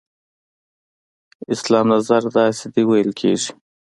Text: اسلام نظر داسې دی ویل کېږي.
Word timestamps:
اسلام 1.53 1.85
نظر 1.95 2.21
داسې 2.37 2.65
دی 2.73 2.83
ویل 2.85 3.11
کېږي. 3.19 3.51